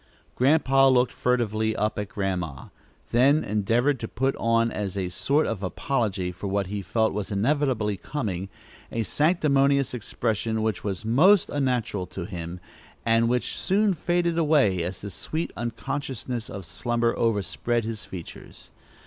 [0.33, 2.69] Grandpa looked furtively up at Grandma,
[3.11, 7.29] then endeavored to put on as a sort of apology for what he felt was
[7.29, 8.49] inevitably coming,
[8.91, 12.59] a sanctimonious expression which was most unnatural to him,
[13.05, 18.71] and which soon faded away as the sweet unconsciousness of slumber overspread his features.